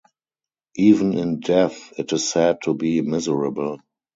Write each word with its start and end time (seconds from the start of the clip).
Even 0.77 1.13
in 1.15 1.41
death 1.41 1.93
it 1.99 2.11
is 2.11 2.27
sad 2.27 2.57
to 2.63 2.73
be 2.73 3.03
miserable. 3.03 3.77